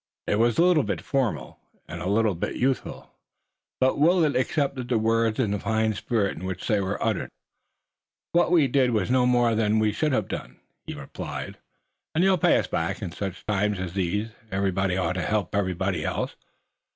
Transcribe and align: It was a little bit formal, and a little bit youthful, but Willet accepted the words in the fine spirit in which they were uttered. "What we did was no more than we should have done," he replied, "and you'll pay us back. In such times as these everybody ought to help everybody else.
It 0.25 0.39
was 0.39 0.57
a 0.57 0.63
little 0.63 0.81
bit 0.81 1.01
formal, 1.01 1.59
and 1.87 2.01
a 2.01 2.09
little 2.09 2.33
bit 2.33 2.55
youthful, 2.55 3.11
but 3.79 3.99
Willet 3.99 4.35
accepted 4.35 4.87
the 4.89 4.97
words 4.97 5.37
in 5.37 5.51
the 5.51 5.59
fine 5.59 5.93
spirit 5.93 6.35
in 6.35 6.45
which 6.45 6.67
they 6.67 6.79
were 6.81 6.97
uttered. 7.03 7.29
"What 8.31 8.49
we 8.51 8.67
did 8.67 8.93
was 8.93 9.11
no 9.11 9.27
more 9.27 9.53
than 9.53 9.77
we 9.77 9.91
should 9.91 10.11
have 10.11 10.27
done," 10.27 10.59
he 10.87 10.95
replied, 10.95 11.59
"and 12.15 12.23
you'll 12.23 12.39
pay 12.39 12.57
us 12.57 12.65
back. 12.65 13.03
In 13.03 13.11
such 13.11 13.45
times 13.45 13.77
as 13.77 13.93
these 13.93 14.29
everybody 14.51 14.97
ought 14.97 15.13
to 15.13 15.21
help 15.21 15.53
everybody 15.53 16.03
else. 16.03 16.35